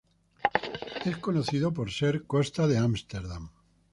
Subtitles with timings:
[1.05, 3.51] Es conocido por ser costa de Ámsterdam.